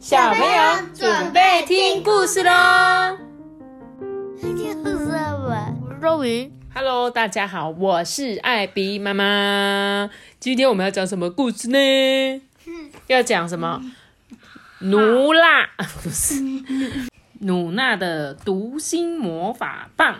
[0.00, 0.48] 小朋友
[0.94, 2.50] 准备听故事喽。
[4.42, 6.50] 我是周瑜。
[6.74, 10.08] Hello，大家好，我是艾比妈妈。
[10.38, 11.78] 今天我们要讲什么故事呢？
[13.08, 13.82] 要讲什么？
[14.78, 15.68] 努娜
[16.02, 16.42] 不是
[17.40, 20.16] 努娜的读心魔法棒。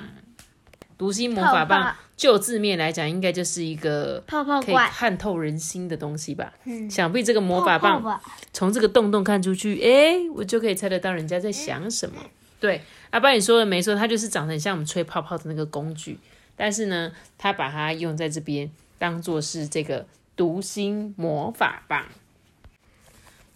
[0.99, 6.53] 读心魔法棒泡，就字面来讲，应该就是一个可以泡可以看透人心的东西吧。
[6.65, 8.21] 嗯想必这个魔法棒，
[8.53, 12.17] 从这个洞洞看出去，诶，我就可以猜得到人家在想什么。
[12.61, 16.19] 对，阿爸你说的没错，它就是长得很像我们吹泡泡的那个工具，
[16.57, 20.05] 但是呢，他把它用在这边当做是这个
[20.37, 22.05] 读心魔法棒。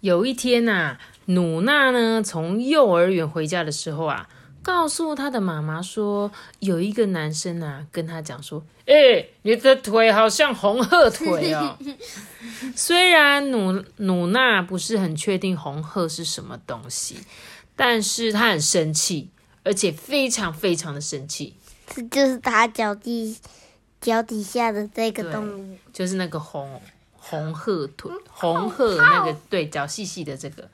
[0.01, 0.97] 有一天呐、
[1.27, 4.27] 努娜呢从幼儿园回家的时候啊，
[4.65, 11.79] 告诉他的妈妈说，有一个男生啊跟他讲说，诶，你的腿好像红鹤腿哦。
[12.75, 17.19] 虽然努努娜不是很确定红鹤是什么东西，
[17.77, 19.29] 但是他很生气，
[19.63, 21.55] 而且非常非常的生气，
[21.87, 23.37] 这就是他脚底
[24.01, 25.79] 脚底下的这个动物。
[25.93, 26.81] 就是那个红
[27.13, 30.69] 红鹤腿，红鹤那个对脚细细的这个。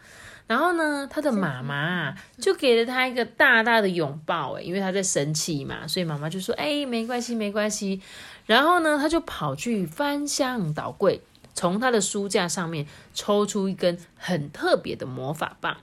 [0.50, 8.02] 然后呢，他的妈妈啊就给了他一个大大的拥抱，哎，因为他在生气嘛，所以妈妈就说：“哎，没关系，没关系。”
[8.46, 11.22] 然后呢，他就跑去翻箱倒柜，
[11.54, 12.84] 从他的书架上面
[13.14, 15.76] 抽出一根很特别的魔法棒。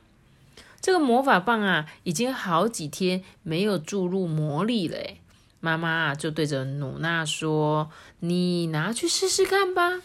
[0.82, 5.16] 这个魔法棒啊，已经好几天没有注入魔力了，哎，
[5.62, 10.02] 妈妈啊就对着努娜说：“你拿去试试看吧。”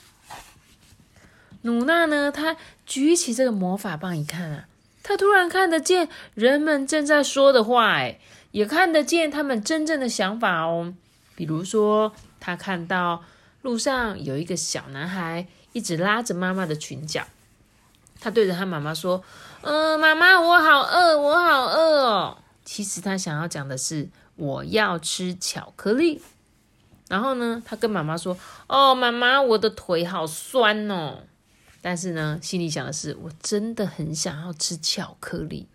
[1.62, 4.64] 努娜呢，她举起这个魔法棒一看啊，
[5.02, 8.18] 她突然看得见人们正在说的话，哎，
[8.50, 10.94] 也看得见他们真正的想法哦。
[11.34, 13.24] 比如说，她看到
[13.62, 17.24] 路上有一个小男孩一直拉着妈妈的裙角，
[18.20, 19.22] 他对着他妈妈说
[19.62, 26.20] ：“嗯、妈妈，我好饿，我好饿哦。”其实他想要讲的是我要吃巧克力。
[27.08, 28.36] 然后呢，他跟妈妈说
[28.68, 31.20] ：“哦，妈妈，我的腿好酸哦。”
[31.82, 35.66] 但是呢，心里想的是，我真的很想要吃巧克力。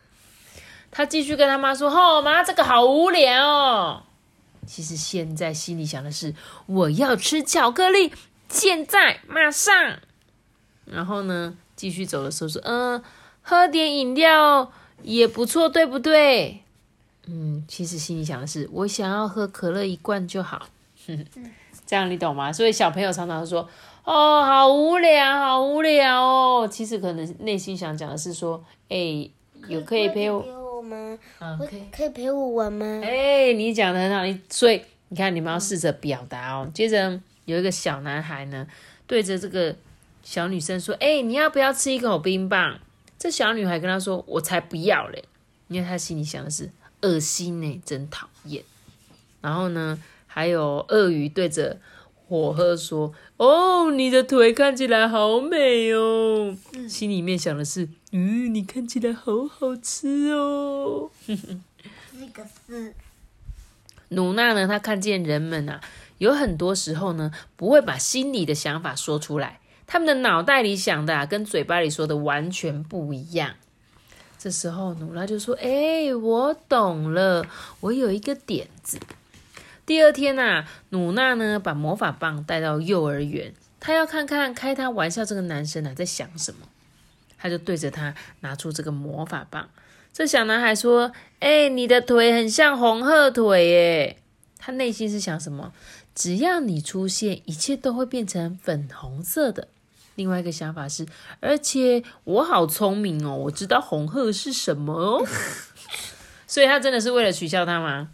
[0.90, 4.04] 他继续跟他妈说：“哦，妈，这个好无聊哦。”
[4.66, 6.34] 其实现在心里想的是，
[6.66, 8.12] 我要吃巧克力，
[8.50, 10.00] 现在马上。
[10.86, 13.04] 然后呢，继续走的时候说：“嗯、
[13.42, 14.72] 喝点饮料
[15.04, 16.64] 也不错，对不对？”
[17.28, 20.68] 嗯，其实心里想的是，我想要喝可乐一罐就好。
[21.86, 22.52] 这样你懂吗？
[22.52, 23.70] 所以小朋友常常说
[24.08, 29.30] ：“哦，好无聊，好无聊哦。”其实可能内心想讲的是说：“哎、
[29.68, 31.18] 有可以陪我，吗？
[31.40, 33.02] 嗯，可以。”可以陪我玩吗？
[33.04, 36.72] 哎、你讲的很好，你所以你看，你们要试着表达哦。
[36.74, 38.66] 接着有一个小男孩呢，
[39.06, 39.76] 对着这个
[40.24, 42.80] 小女生说：“哎、你要不要吃一口冰棒？”
[43.20, 45.26] 这小女孩跟他说：“我才不要嘞！”
[45.68, 48.64] 因为她心里想的是恶心呢，真讨厌。
[49.42, 51.78] 然后呢，还有鳄鱼对着
[52.28, 56.56] 火鹤说：“哦，你的腿看起来好美哦。”
[56.90, 61.10] 心里面想的是：“嗯，你看起来好好吃哦。
[61.26, 62.94] ”这个是
[64.10, 65.80] 努娜呢，她看见人们啊，
[66.18, 73.56] 有很多时候呢，不会把心里的想法说出来，他们的脑袋里想的啊，跟嘴巴里说的完全不一样。
[74.38, 77.46] 这时候，努娜就说：“哎、我懂了，
[77.80, 79.00] 我有一个点子。”
[79.88, 86.68] 第二天啊，努娜呢把魔法棒带到幼儿园，她要看看开她玩笑这个男生啊在想什么。
[87.40, 89.70] 他就对着他拿出这个魔法棒。
[90.12, 94.18] 这小男孩说：“哎、你的腿很像红鹤腿耶。”
[94.58, 95.72] 他内心是想什么？
[96.16, 99.68] 只要你出现，一切都会变成粉红色的。
[100.16, 101.06] 另外一个想法是，
[101.40, 105.24] 而且我好聪明哦，我知道红鹤是什么哦。
[106.48, 108.10] 所以他真的是为了取笑他吗？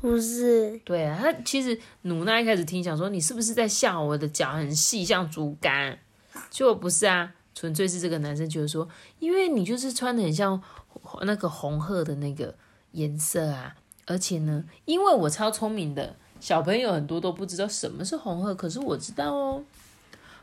[0.00, 0.78] 不是？
[0.84, 5.98] 对啊，他其实努娜一开始听想说你是不是在笑我的脚很细像竹竿？
[6.50, 8.88] 结果不是啊，纯粹是这个男生觉得说，
[9.18, 10.62] 因为你就是穿的很像
[11.22, 12.54] 那个红鹤的那个
[12.92, 13.74] 颜色啊，
[14.06, 19.64] 而且呢，因为我超聪明的，小朋友很多都不知道什么是红鹤，可是我知道哦。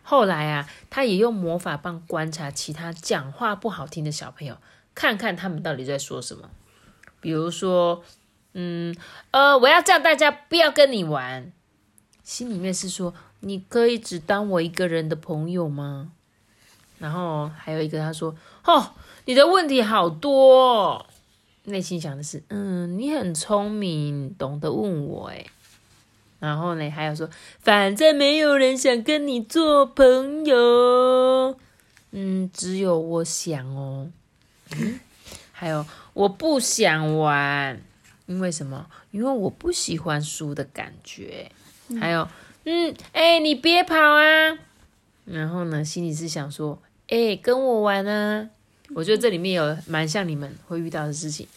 [0.01, 4.57] 后来啊，他也用魔法棒观察其他讲话不好听的小朋友，
[4.93, 6.49] 看看他们到底在说什么。
[7.21, 8.03] 比如说，
[8.53, 8.95] 嗯，
[9.31, 11.51] 呃，我要叫大家不要跟你玩。
[12.23, 16.11] 心里面是说，你可以只当我一个人的朋友吗？
[16.99, 18.91] 然后还有一个他说，哦，
[19.25, 21.05] 你的问题好多、哦。
[21.65, 25.49] 内心想的是，嗯，你很聪明，懂得问我，诶。
[26.39, 27.29] 然后呢，还有说，
[27.59, 31.57] 反正没有人想跟你做朋友，
[32.11, 34.11] 嗯，只有我想哦。
[34.77, 34.99] 嗯，
[35.53, 37.81] 还有我不想玩，
[38.33, 38.89] 因为什么？
[39.11, 41.51] 因为我不喜欢输的感觉。
[41.99, 42.27] 还有，
[42.65, 44.57] 嗯，哎，你别跑啊！
[45.25, 48.49] 然后呢，心里是想说，哎，跟我玩啊！
[48.95, 51.47] 我觉得这里面有蛮像你们会遇到的事情。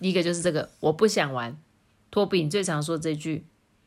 [0.00, 1.56] 第一个就是这个，我不想玩。
[2.10, 3.44] 托比，你最常说这句，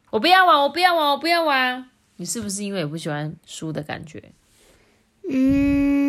[0.10, 1.90] 我不要玩，我不要玩，我不要玩。
[2.16, 4.32] 你是不是因为不喜欢输的感觉？
[5.30, 6.09] 嗯，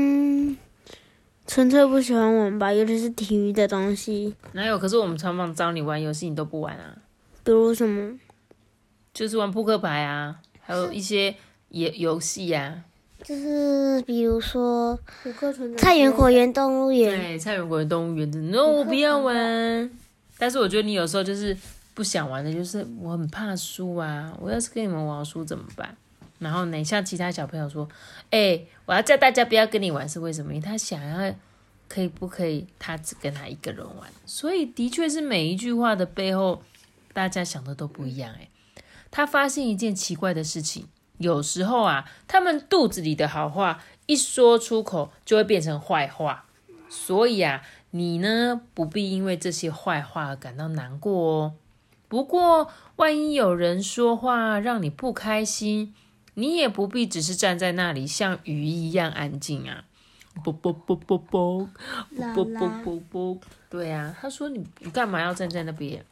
[1.50, 4.32] 纯粹不喜欢玩吧，尤其是体育的东西。
[4.52, 4.78] 哪有？
[4.78, 6.96] 可是我们常常找你玩游戏，你都不玩啊。
[7.42, 8.16] 比如什么？
[9.12, 11.34] 就是玩扑克牌啊，还有一些
[11.70, 12.84] 游游戏呀。
[13.24, 14.96] 就是比如说，
[15.76, 17.18] 菜园果园动物园。
[17.18, 19.90] 对，菜园果园动物园的，no，我不要玩。
[20.38, 21.56] 但是我觉得你有时候就是
[21.94, 24.32] 不想玩的，就是我很怕输啊。
[24.40, 25.96] 我要是跟你们玩输怎么办？
[26.40, 27.88] 然后呢，像其他小朋友说，
[28.30, 30.52] 哎，我要叫大家不要跟你玩，是为什么？
[30.52, 31.34] 因为他想要，
[31.88, 32.66] 可以不可以？
[32.78, 34.10] 他只跟他一个人玩。
[34.26, 36.62] 所以的确是每一句话的背后，
[37.12, 38.34] 大家想的都不一样。
[38.40, 38.48] 哎，
[39.10, 40.88] 他发现一件奇怪的事情。
[41.18, 46.46] 有时候啊，他们肚子里的好话一说出口，就会变成坏话。
[46.88, 51.54] 所以啊，你呢不必因为这些坏话而感到难过哦。
[52.08, 55.94] 不过，万一有人说话让你不开心，
[56.34, 59.84] 你也不必只是站在那里像鱼一样安静啊。
[60.44, 61.68] 啵啵啵啵啵，
[62.34, 63.38] 啵啵啵啵。
[63.68, 66.04] 对啊，他说你你干嘛要站在那边？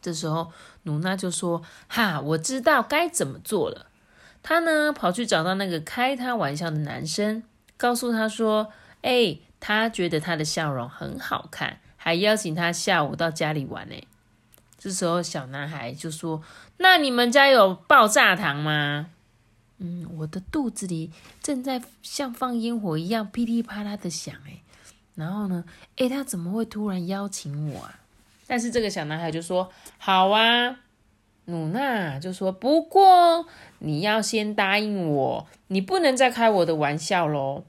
[0.00, 0.50] 这时候，
[0.84, 3.86] 努娜就说：“哈，我知道该怎么做了。”
[4.42, 7.42] 他呢，跑去找到那个开他玩笑的男生，
[7.76, 8.72] 告诉他说
[9.02, 13.96] ：“哎，他觉得他的笑容很好看，还邀请他下午到家里玩。”呢。
[14.78, 16.42] 这时候小男孩就说
[16.78, 19.10] ：“那你们家有爆炸糖吗
[19.78, 21.10] ？”“嗯，我的肚子里
[21.42, 24.62] 正在像放烟火一样噼里啪啦的响。”哎，
[25.14, 25.64] 然后呢？
[25.96, 28.00] 哎，他怎么会突然邀请我啊？
[28.46, 30.80] 但是这个小男孩就说：“好啊。”
[31.48, 33.46] 努娜就说：“不过
[33.78, 37.64] 你要先答应我，你不能再开我的玩笑喽。”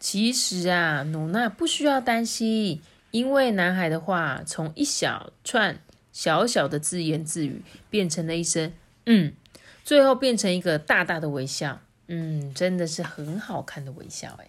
[0.00, 2.80] 其实啊，努娜不需要担心，
[3.10, 5.78] 因为男孩的话从一小串
[6.12, 8.72] 小小的自言自语变成了一声
[9.04, 9.34] “嗯”，
[9.84, 11.80] 最后变成一个大大的微笑。
[12.06, 14.48] 嗯，真的是很好看的微笑哎。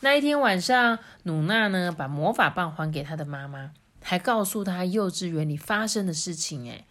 [0.00, 6.84] 那一天晚上，努娜呢把魔法棒还给她的妈妈，还告诉她幼稚园里发生的事情哎。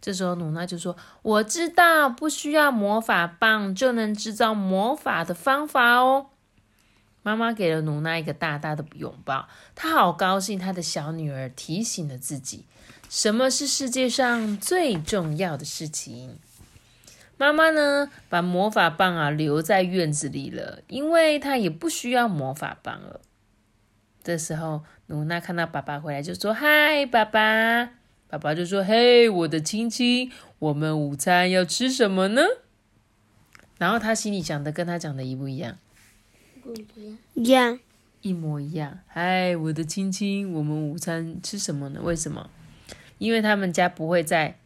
[0.00, 6.30] 这时候，努娜就说：“我知道，不需要魔法棒就能制造魔法的方法哦。”
[7.22, 12.64] 妈妈给了努娜一个大大的拥抱，她好高兴，她的小女儿提醒了自己，
[13.10, 16.38] 什么是世界上最重要的事情。
[17.40, 23.22] 妈妈呢，把魔法棒啊留在院子里了，因为她也不需要魔法棒了。
[24.22, 27.92] 这时候，努娜看到爸爸回来，就说：“嗨，爸爸。”
[28.28, 32.42] 爸爸就说：“嘿，我的亲亲，我们午餐要吃什么呢？”
[33.78, 35.78] 然后他心里想的跟他讲的一不一样？
[36.62, 37.80] 不一样，一样，
[38.20, 38.98] 一模一样。
[39.06, 42.00] 嗨，我的亲亲，我们午餐吃什么呢？
[42.02, 42.50] 为什么？
[43.16, 44.58] 因为他们家不会再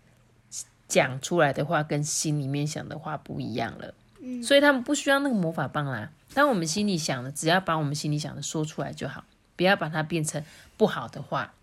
[0.88, 3.94] 讲出来的话跟心里面想的话不一样了，
[4.42, 6.10] 所以他们不需要那个魔法棒啦。
[6.34, 9.24] 当我们心里想的，只要把我们心里想的说出来就好，
[9.56, 10.44] 不要把它变成
[10.76, 11.54] 不好的话。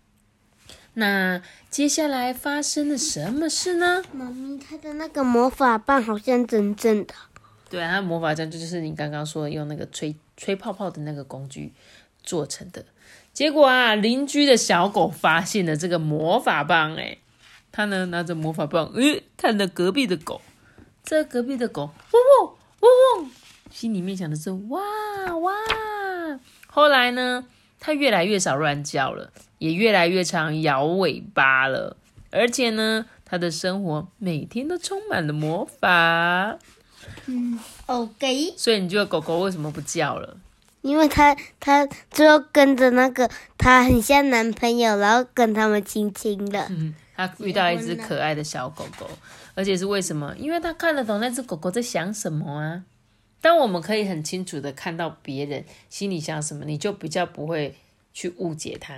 [0.94, 4.02] 那接下来发生了什么事呢？
[4.12, 7.14] 妈咪，他的那个魔法棒好像真正的。
[7.70, 11.72] 对啊，他魔法杖就是你刚刚说用那个吹吹泡泡的那个工具
[12.22, 12.84] 做成的。
[13.32, 17.16] 结果啊，邻居的小狗发现了这个魔法棒，哎，
[17.72, 20.40] 他呢拿着魔法棒，诶，看着隔壁的狗，
[21.02, 23.30] 这隔壁的狗，汪汪汪汪，
[23.70, 24.80] 心里面想的是哇
[25.38, 25.52] 哇。
[26.68, 27.46] 后来呢，
[27.80, 29.32] 它越来越少乱叫了。
[29.58, 31.96] 也越来越常摇尾巴了，
[32.32, 36.58] 而且呢，他的生活每天都充满了魔法。
[37.26, 38.54] 嗯，OK。
[38.56, 40.36] 所以你觉得狗狗为什么不叫了？
[40.80, 46.66] 因为它它就跟着那个它很像男朋友，然后跟他们亲亲了。
[46.70, 46.92] 嗯，
[47.26, 49.08] 他遇到一只可爱的小狗狗，
[49.54, 50.34] 而且是为什么？
[50.38, 52.84] 因为他看得懂那只狗狗在想什么啊。
[53.40, 57.74] 当我们可以很清楚的看到别人心里想什么，你就比较不会
[58.12, 58.94] 去误解他。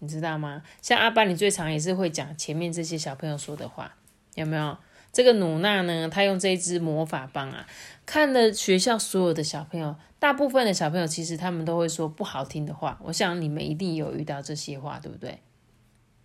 [0.00, 0.62] 你知道吗？
[0.82, 3.94] 像阿爸，你最常也是会讲前面这些小朋友说的话，
[4.34, 4.76] 有没有？
[5.10, 7.66] 这个努娜呢，他用这一支魔法棒啊，
[8.04, 13.00] 看了学校所有的小朋友，大部分的小朋友其实他们都会说不好听的话。
[13.02, 15.38] 我想你们一定有遇到这些话，对不对？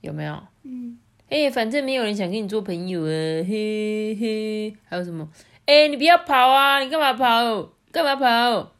[0.01, 0.43] 有没有？
[0.63, 1.00] 嗯。
[1.31, 4.75] 哎，反正没有人想跟你做朋友啊，嘿嘿。
[4.83, 5.25] 还有什么？
[5.65, 6.79] 哎，你不要跑啊！
[6.81, 7.69] 你干嘛跑？
[7.89, 8.73] 干嘛跑？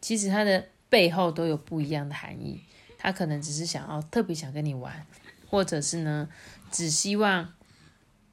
[0.00, 2.60] 其实它的背后都有不一样的含义。
[2.96, 5.04] 他可能只是想要特别想跟你玩，
[5.48, 6.28] 或者是呢，
[6.70, 7.52] 只希望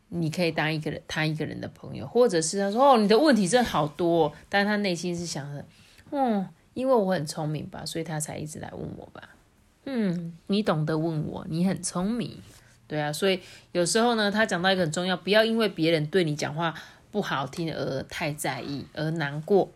[0.09, 5.65] 你可以当一个人他一个人的朋友，或者是他说哦，你的问题真好多，但他内心是想着，
[6.11, 9.29] 嗯，因为我很聪明吧，所以他才一直来问我吧。
[9.85, 12.37] 嗯，你懂得问我，你很聪明，
[12.87, 13.41] 对啊，所以
[13.73, 16.73] 有时候呢，他讲到一个很重要，不要因为别人对你讲话
[17.11, 19.69] 不好听而太在意而难过，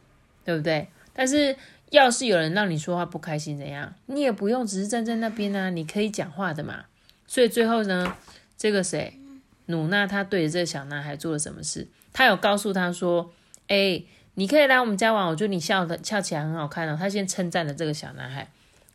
[0.46, 0.88] 对不对？
[1.14, 1.54] 但是
[1.90, 3.94] 要是有人让你说话不开心，怎样？
[4.06, 6.86] 你也不用只是站在那边啊，你可以讲话的嘛。
[7.28, 8.16] 所以最后呢，
[8.58, 9.20] 这个谁，
[9.66, 11.88] 努娜，她对着这个小男孩做了什么事？
[12.14, 13.34] 他有告诉他说
[13.68, 14.02] ：“哎，
[14.36, 18.50] 你可以来我们家玩，我觉得你笑的笑起来很好看哦。”他先称赞了这个小男孩，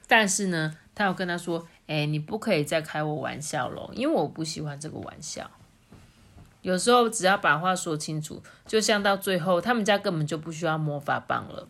[0.08, 0.76] 但是呢。
[0.98, 5.50] 他有跟他说：“哎，你不可以再开我玩笑喽，因为我不喜欢这个玩笑。
[6.62, 11.68] 有时候只要把话说清楚，就像到最后，他们家根本就不需要魔法棒了，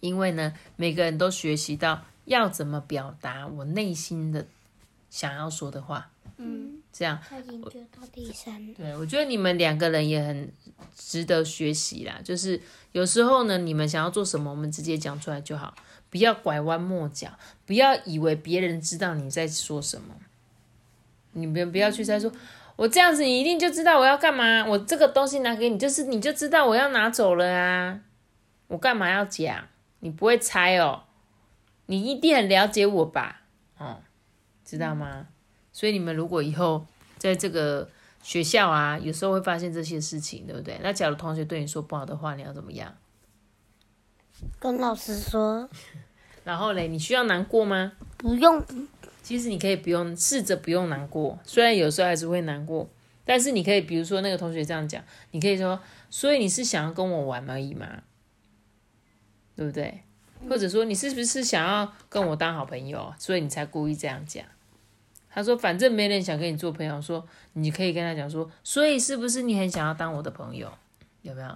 [0.00, 4.46] 因为呢，每个人都学习到要怎么表达我内心的
[5.10, 6.10] 想要说的话。
[6.38, 7.18] 嗯，这样。
[7.28, 8.72] 他已经就到第三。
[8.74, 10.50] 对，我觉得你们两个人也很
[10.94, 12.20] 值得学习啦。
[12.24, 12.60] 就是
[12.92, 15.74] 有时候呢，你们想要做什么，我们直接讲出来就好。”
[16.08, 17.28] 不要拐弯抹角，
[17.66, 20.14] 不要以为别人知道你在说什么。
[21.32, 22.32] 你们不要去猜，说
[22.76, 24.64] 我这样子，你一定就知道我要干嘛。
[24.64, 28.00] 我这个东西拿给你，就是你就知道我要拿走了啊。
[28.68, 29.66] 我干嘛要讲？
[29.98, 31.02] 你不会猜哦，
[31.86, 33.42] 你一定很了解我吧？
[33.76, 34.00] 哦，
[34.64, 35.26] 知道吗？
[35.76, 36.86] 所以你们如果以后
[37.18, 37.86] 在这个
[38.22, 40.80] 学校啊，有时候会发现这些事情，对不对？
[40.82, 42.96] 那假如同学对你说不好的话，你要怎么样？
[44.58, 45.68] 跟老师说。
[46.44, 47.92] 然后嘞，你需要难过吗？
[48.16, 48.64] 不用。
[49.22, 51.38] 其实你可以不用，试着不用难过。
[51.44, 52.88] 虽然有时候还是会难过，
[53.26, 55.78] 但是你可以，比如说那个同学这样讲，你可以说
[56.08, 57.86] ：“所以你是想要跟我玩而已嘛，
[59.54, 60.04] 对不对？”
[60.48, 64.42] 或者说：“你是不是想要跟我当好朋友，所以你才故意这样讲？”
[65.36, 70.72] 他说：“反正没人想跟你做朋友。”说你可以跟他讲说：“所以是不是你很想要当我的朋友？
[71.20, 71.48] 有没有？”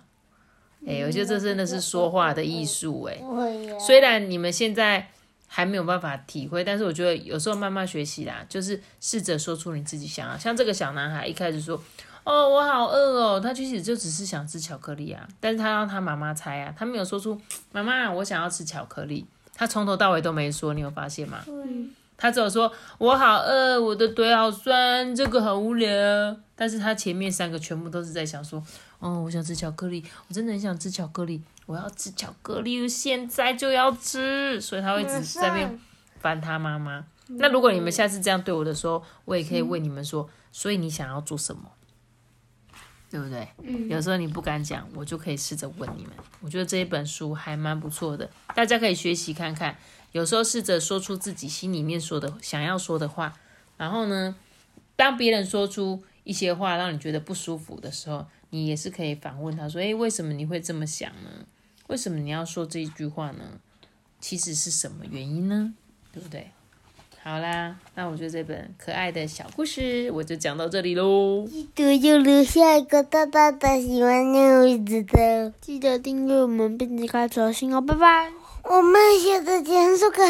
[0.87, 3.19] 哎，我觉得这真的是说话的艺术哎。
[3.81, 5.09] 虽然你们现在
[5.47, 10.37] 还没有办法体会，但是我觉得有时候慢慢学习啦，就是试着说出你自己想要。
[10.37, 11.83] 像这个小男孩一开始说
[12.25, 17.41] ：“哦，我好饿哦。”他其实就只是想吃巧克力啊，但是他让他妈妈猜啊，他没有说出
[17.73, 19.27] “妈妈，我想要吃巧克力”。
[19.57, 21.43] 他从头到尾都没说，你有发现吗？
[22.21, 25.89] 他只有说：“我好饿，我的腿好酸，这个很无聊。”
[26.55, 28.63] 但是他前面三个全部都是在想说。
[28.99, 35.81] 哦，我想吃巧克力，我真的很想吃巧克力，我要吃巧克力，现在就要吃，所以他会一直在那边
[36.21, 37.03] 烦他妈妈。
[37.29, 41.63] 那如果你们下次这样对我的时候，我也可以问你们说，所以你想要做什么，
[43.11, 43.47] 对不对？
[43.63, 43.89] 嗯。
[43.89, 46.13] 有时候你不敢讲，我就可以试着问你们。
[46.41, 49.77] 我觉得这一本书还蛮不错的，大家可以学习看看。
[50.13, 53.37] 有时候试着说出自己心里面说的想要说的话，
[53.77, 54.35] 然后呢，
[54.97, 58.27] 当别人说出一些话让你觉得不舒服的时候。
[58.53, 61.47] 你也是可以反问他说：“诶，为什么你会这么想呢？
[61.87, 63.61] 为什么你要说这一句话呢？
[64.19, 65.73] 其实是什么原因呢？
[66.13, 66.51] 对不对？”
[67.31, 71.47] 好啦，那我觉得这本可爱的小故事我就讲到这里喽。
[71.49, 78.33] 记得要留下一个大大的喜欢的位置的，记得订阅我们并且开小心哦，拜拜。
[78.65, 80.25] 我们现在结束个。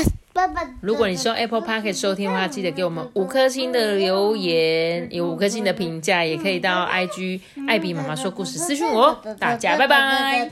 [0.83, 9.19] 如果你是用 Apple Park 收听的话，记得给我们五颗星的留言，有五颗星的评价，也可以到 IG 艾比妈妈说故事私讯我。
[9.38, 10.50] 大家拜拜。